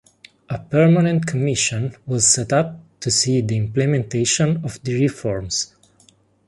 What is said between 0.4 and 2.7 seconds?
A permanent commission was set